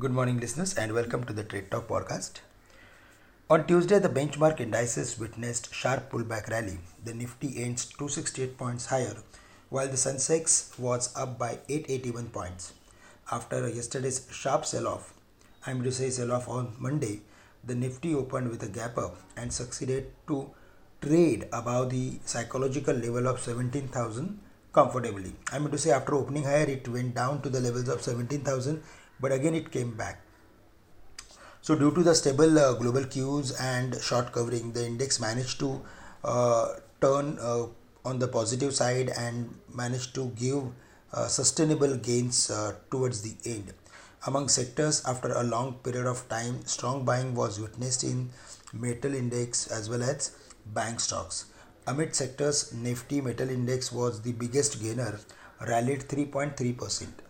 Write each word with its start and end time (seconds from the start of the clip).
Good 0.00 0.12
morning, 0.12 0.38
listeners, 0.38 0.76
and 0.76 0.92
welcome 0.94 1.24
to 1.24 1.32
the 1.32 1.42
Trade 1.42 1.72
Talk 1.72 1.88
podcast. 1.88 2.34
On 3.50 3.66
Tuesday, 3.66 3.98
the 3.98 4.08
benchmark 4.08 4.60
indices 4.60 5.18
witnessed 5.18 5.74
sharp 5.74 6.12
pullback 6.12 6.48
rally. 6.48 6.78
The 7.04 7.14
Nifty 7.14 7.64
ends 7.64 7.84
268 7.86 8.56
points 8.56 8.86
higher, 8.86 9.16
while 9.70 9.88
the 9.88 9.96
Sensex 9.96 10.78
was 10.78 11.12
up 11.16 11.36
by 11.36 11.58
881 11.68 12.28
points. 12.28 12.74
After 13.32 13.68
yesterday's 13.68 14.28
sharp 14.30 14.66
sell-off, 14.66 15.14
I'm 15.66 15.82
to 15.82 15.90
say 15.90 16.10
sell-off 16.10 16.48
on 16.48 16.76
Monday, 16.78 17.22
the 17.64 17.74
Nifty 17.74 18.14
opened 18.14 18.50
with 18.50 18.62
a 18.62 18.68
gap 18.68 18.98
up 18.98 19.16
and 19.36 19.52
succeeded 19.52 20.12
to 20.28 20.48
trade 21.02 21.48
above 21.52 21.90
the 21.90 22.20
psychological 22.24 22.94
level 22.94 23.26
of 23.26 23.40
17,000 23.40 24.38
comfortably. 24.72 25.32
I'm 25.50 25.68
to 25.68 25.76
say 25.76 25.90
after 25.90 26.14
opening 26.14 26.44
higher, 26.44 26.66
it 26.66 26.86
went 26.86 27.16
down 27.16 27.42
to 27.42 27.48
the 27.48 27.58
levels 27.58 27.88
of 27.88 28.00
17,000 28.00 28.80
but 29.20 29.32
again 29.32 29.54
it 29.54 29.70
came 29.70 29.92
back. 29.96 30.22
So, 31.60 31.74
due 31.74 31.92
to 31.92 32.02
the 32.02 32.14
stable 32.14 32.58
uh, 32.58 32.74
global 32.74 33.04
cues 33.04 33.50
and 33.60 34.00
short 34.00 34.32
covering, 34.32 34.72
the 34.72 34.86
index 34.86 35.20
managed 35.20 35.58
to 35.60 35.82
uh, 36.24 36.68
turn 37.00 37.38
uh, 37.40 37.66
on 38.04 38.18
the 38.18 38.28
positive 38.28 38.74
side 38.74 39.10
and 39.10 39.54
managed 39.74 40.14
to 40.14 40.28
give 40.36 40.62
uh, 41.12 41.26
sustainable 41.26 41.96
gains 41.96 42.50
uh, 42.50 42.74
towards 42.90 43.22
the 43.22 43.34
end. 43.50 43.74
Among 44.26 44.48
sectors, 44.48 45.04
after 45.04 45.32
a 45.32 45.42
long 45.42 45.74
period 45.74 46.06
of 46.06 46.28
time, 46.28 46.64
strong 46.64 47.04
buying 47.04 47.34
was 47.34 47.60
witnessed 47.60 48.04
in 48.04 48.30
metal 48.72 49.14
index 49.14 49.66
as 49.66 49.88
well 49.90 50.02
as 50.02 50.32
bank 50.66 51.00
stocks. 51.00 51.46
Amid 51.86 52.14
sectors, 52.14 52.72
Nifty 52.72 53.20
metal 53.20 53.48
index 53.48 53.90
was 53.92 54.22
the 54.22 54.32
biggest 54.32 54.82
gainer, 54.82 55.18
rallied 55.66 56.08
3.3 56.08 56.76
percent. 56.76 57.22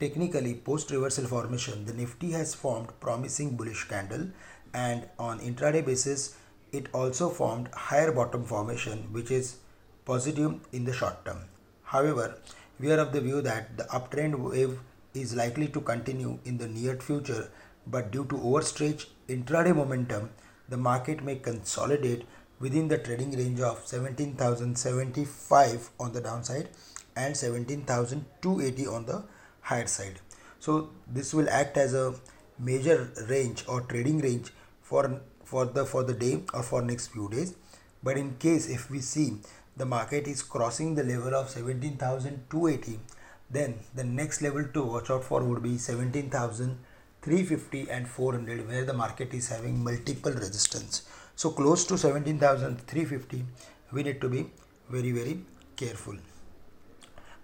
Technically, 0.00 0.54
post 0.54 0.90
reversal 0.90 1.26
formation, 1.26 1.84
the 1.84 1.92
Nifty 1.92 2.30
has 2.30 2.54
formed 2.54 2.88
promising 3.00 3.56
bullish 3.56 3.86
candle 3.86 4.28
and 4.72 5.06
on 5.18 5.40
intraday 5.40 5.84
basis, 5.84 6.36
it 6.72 6.86
also 6.94 7.28
formed 7.28 7.68
higher 7.74 8.10
bottom 8.10 8.44
formation 8.44 9.12
which 9.12 9.30
is 9.30 9.58
positive 10.06 10.58
in 10.72 10.86
the 10.86 10.94
short 10.94 11.22
term. 11.26 11.40
However, 11.82 12.38
we 12.78 12.90
are 12.90 12.98
of 12.98 13.12
the 13.12 13.20
view 13.20 13.42
that 13.42 13.76
the 13.76 13.84
uptrend 13.84 14.36
wave 14.36 14.80
is 15.12 15.36
likely 15.36 15.68
to 15.68 15.82
continue 15.82 16.38
in 16.46 16.56
the 16.56 16.68
near 16.68 16.96
future 16.96 17.50
but 17.86 18.10
due 18.10 18.24
to 18.24 18.36
overstretch 18.36 19.04
intraday 19.28 19.76
momentum, 19.76 20.30
the 20.70 20.78
market 20.78 21.22
may 21.22 21.36
consolidate 21.36 22.24
within 22.58 22.88
the 22.88 22.96
trading 22.96 23.36
range 23.36 23.60
of 23.60 23.86
17,075 23.86 25.90
on 26.00 26.14
the 26.14 26.22
downside 26.22 26.70
and 27.16 27.36
17,280 27.36 28.86
on 28.86 29.04
the 29.04 29.22
higher 29.70 29.86
side. 29.86 30.20
So 30.58 30.90
this 31.06 31.32
will 31.32 31.48
act 31.48 31.76
as 31.76 31.94
a 31.94 32.14
major 32.58 33.08
range 33.28 33.64
or 33.66 33.80
trading 33.92 34.18
range 34.28 34.50
for 34.82 35.20
for 35.50 35.64
the 35.76 35.84
for 35.92 36.02
the 36.10 36.16
day 36.24 36.34
or 36.54 36.62
for 36.70 36.80
next 36.82 37.06
few 37.14 37.28
days. 37.36 37.50
But 38.02 38.14
in 38.22 38.28
case 38.44 38.64
if 38.76 38.82
we 38.90 39.00
see 39.00 39.28
the 39.76 39.86
market 39.86 40.28
is 40.34 40.42
crossing 40.54 40.94
the 40.94 41.04
level 41.10 41.34
of 41.40 41.50
17280 41.50 42.98
then 43.58 43.70
the 43.94 44.04
next 44.04 44.42
level 44.46 44.64
to 44.74 44.80
watch 44.92 45.10
out 45.10 45.24
for 45.24 45.42
would 45.42 45.62
be 45.62 45.78
17350 45.78 47.90
and 47.90 48.08
400 48.08 48.68
where 48.68 48.84
the 48.90 48.96
market 49.02 49.34
is 49.34 49.48
having 49.48 49.82
multiple 49.82 50.32
resistance. 50.32 51.02
So 51.36 51.50
close 51.50 51.84
to 51.86 51.98
17350 51.98 53.44
we 53.92 54.02
need 54.02 54.20
to 54.20 54.28
be 54.28 54.46
very 54.88 55.12
very 55.12 55.40
careful 55.76 56.16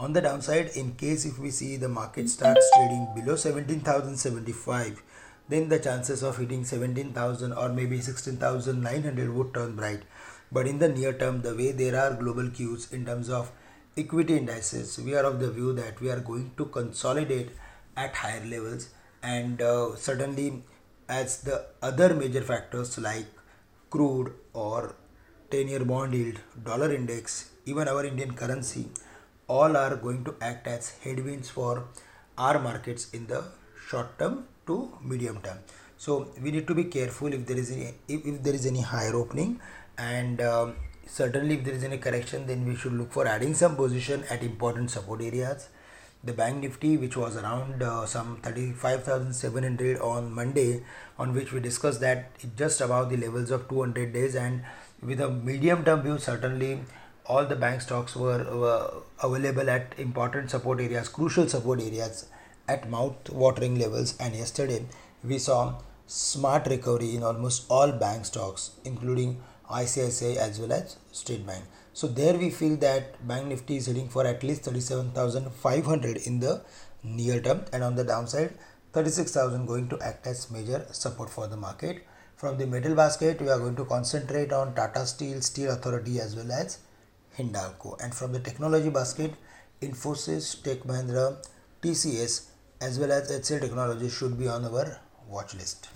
on 0.00 0.14
the 0.14 0.20
downside, 0.22 0.70
in 0.76 0.94
case 0.94 1.26
if 1.26 1.38
we 1.38 1.50
see 1.50 1.76
the 1.76 1.88
market 1.88 2.28
starts 2.30 2.66
trading 2.74 3.06
below 3.14 3.36
17,075, 3.36 5.02
then 5.50 5.68
the 5.68 5.78
chances 5.78 6.22
of 6.22 6.38
hitting 6.38 6.64
17,000 6.64 7.52
or 7.52 7.68
maybe 7.68 8.00
16,900 8.00 9.34
would 9.34 9.52
turn 9.52 9.76
bright. 9.76 10.02
But 10.50 10.66
in 10.66 10.78
the 10.78 10.88
near 10.88 11.12
term, 11.12 11.42
the 11.42 11.54
way 11.54 11.72
there 11.72 12.00
are 12.00 12.14
global 12.14 12.48
cues 12.48 12.90
in 12.92 13.04
terms 13.04 13.28
of 13.28 13.52
equity 13.94 14.38
indices, 14.38 14.98
we 14.98 15.14
are 15.14 15.24
of 15.24 15.38
the 15.38 15.50
view 15.50 15.74
that 15.74 16.00
we 16.00 16.10
are 16.10 16.20
going 16.20 16.52
to 16.56 16.64
consolidate 16.64 17.50
at 17.94 18.14
higher 18.14 18.44
levels 18.46 18.88
and 19.22 19.60
uh, 19.60 19.94
certainly 19.96 20.62
as 21.10 21.42
the 21.42 21.66
other 21.82 22.14
major 22.14 22.40
factors 22.40 22.96
like 22.96 23.26
crude 23.90 24.32
or 24.54 24.94
10 25.50 25.68
year 25.68 25.84
bond 25.84 26.14
yield, 26.14 26.38
dollar 26.64 26.90
index, 26.90 27.50
even 27.66 27.86
our 27.86 28.06
Indian 28.06 28.32
currency 28.32 28.88
all 29.56 29.76
are 29.76 29.96
going 29.96 30.22
to 30.28 30.34
act 30.40 30.66
as 30.74 30.90
headwinds 31.04 31.48
for 31.56 31.84
our 32.38 32.58
markets 32.68 33.10
in 33.18 33.26
the 33.32 33.42
short 33.88 34.18
term 34.18 34.44
to 34.66 34.76
medium 35.02 35.40
term. 35.46 35.58
So 36.04 36.28
we 36.42 36.50
need 36.50 36.66
to 36.68 36.74
be 36.74 36.84
careful 36.84 37.32
if 37.38 37.46
there 37.46 37.58
is 37.58 37.70
any 37.72 37.88
if, 38.08 38.24
if 38.32 38.42
there 38.42 38.54
is 38.54 38.66
any 38.66 38.82
higher 38.92 39.14
opening 39.22 39.60
and 39.98 40.40
um, 40.40 40.76
certainly 41.06 41.56
if 41.56 41.64
there 41.64 41.74
is 41.74 41.84
any 41.84 41.98
correction 41.98 42.46
then 42.46 42.64
we 42.68 42.76
should 42.76 42.94
look 43.00 43.12
for 43.12 43.26
adding 43.26 43.54
some 43.54 43.76
position 43.76 44.24
at 44.30 44.42
important 44.42 44.90
support 44.90 45.20
areas. 45.20 45.68
The 46.22 46.32
bank 46.32 46.62
nifty 46.62 46.96
which 47.02 47.16
was 47.16 47.36
around 47.36 47.82
uh, 47.82 48.06
some 48.06 48.38
35700 48.42 50.00
on 50.00 50.32
monday 50.38 50.82
on 51.18 51.34
which 51.34 51.52
we 51.52 51.60
discussed 51.60 52.00
that 52.00 52.26
just 52.56 52.82
above 52.86 53.08
the 53.12 53.16
levels 53.16 53.50
of 53.50 53.68
200 53.68 54.12
days 54.12 54.34
and 54.34 54.62
with 55.02 55.20
a 55.20 55.30
medium 55.30 55.84
term 55.84 56.02
view 56.02 56.18
certainly 56.18 56.72
all 57.30 57.46
the 57.46 57.56
bank 57.64 57.80
stocks 57.80 58.16
were, 58.16 58.42
were 58.62 59.02
available 59.22 59.70
at 59.70 59.94
important 59.98 60.50
support 60.50 60.80
areas, 60.80 61.08
crucial 61.08 61.46
support 61.48 61.80
areas 61.80 62.26
at 62.66 62.90
mouth 62.90 63.30
watering 63.30 63.78
levels. 63.78 64.16
And 64.18 64.34
yesterday 64.34 64.84
we 65.22 65.38
saw 65.38 65.60
smart 66.06 66.66
recovery 66.66 67.14
in 67.16 67.22
almost 67.22 67.66
all 67.68 67.92
bank 67.92 68.24
stocks, 68.24 68.70
including 68.84 69.40
ICICI 69.70 70.36
as 70.36 70.58
well 70.58 70.72
as 70.72 70.96
State 71.12 71.46
Bank. 71.46 71.64
So 71.92 72.08
there 72.08 72.36
we 72.36 72.50
feel 72.50 72.76
that 72.78 73.26
Bank 73.28 73.46
Nifty 73.46 73.76
is 73.76 73.86
heading 73.86 74.08
for 74.08 74.26
at 74.26 74.42
least 74.42 74.62
37,500 74.64 76.16
in 76.26 76.40
the 76.40 76.62
near 77.04 77.40
term, 77.40 77.64
and 77.72 77.84
on 77.84 77.94
the 77.94 78.04
downside, 78.04 78.54
36,000 78.92 79.66
going 79.66 79.88
to 79.88 79.98
act 80.00 80.26
as 80.26 80.50
major 80.50 80.84
support 80.90 81.30
for 81.30 81.46
the 81.46 81.56
market. 81.56 82.04
From 82.36 82.58
the 82.58 82.66
metal 82.66 82.94
basket, 82.94 83.40
we 83.40 83.50
are 83.50 83.58
going 83.58 83.76
to 83.76 83.84
concentrate 83.84 84.52
on 84.52 84.74
Tata 84.74 85.06
Steel, 85.06 85.40
Steel 85.42 85.70
Authority 85.72 86.20
as 86.20 86.34
well 86.34 86.50
as 86.50 86.78
Hindalco. 87.40 88.00
And 88.02 88.14
from 88.14 88.32
the 88.32 88.40
technology 88.40 88.90
basket, 88.90 89.32
Infosys, 89.80 90.62
Tech 90.62 90.80
Mahindra, 90.80 91.36
TCS, 91.82 92.46
as 92.80 92.98
well 92.98 93.12
as 93.12 93.30
HCL 93.30 93.60
Technology 93.60 94.08
should 94.08 94.38
be 94.38 94.48
on 94.48 94.64
our 94.64 95.00
watch 95.28 95.54
list. 95.54 95.88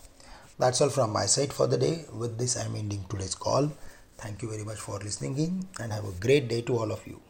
That's 0.59 0.81
all 0.81 0.91
from 0.91 1.13
my 1.13 1.27
side 1.27 1.53
for 1.53 1.67
the 1.67 1.77
day. 1.77 2.05
With 2.13 2.39
this, 2.39 2.57
I'm 2.57 2.77
ending 2.77 3.05
today's 3.09 3.35
call. 3.35 3.73
Thank 4.19 4.43
you 4.43 4.51
very 4.51 4.65
much 4.65 4.79
for 4.79 4.99
listening 4.99 5.37
in 5.39 5.69
and 5.81 5.93
have 5.93 6.05
a 6.05 6.13
great 6.13 6.49
day 6.49 6.63
to 6.63 6.79
all 6.79 6.93
of 6.93 7.07
you. 7.07 7.21